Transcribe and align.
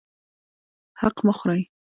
حق 0.99 1.17
مه 1.25 1.33
خورئ 1.37 1.61